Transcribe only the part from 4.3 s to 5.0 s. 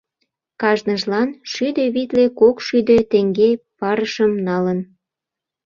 налын.